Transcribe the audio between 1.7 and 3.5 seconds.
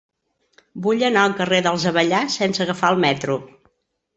Avellà sense agafar el metro.